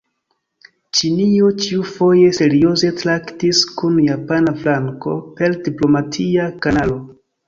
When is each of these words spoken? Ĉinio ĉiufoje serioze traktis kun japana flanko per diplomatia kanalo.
Ĉinio 0.99 1.49
ĉiufoje 1.65 2.31
serioze 2.37 2.89
traktis 3.01 3.59
kun 3.81 3.99
japana 4.05 4.55
flanko 4.63 5.13
per 5.37 5.55
diplomatia 5.69 6.49
kanalo. 6.67 6.97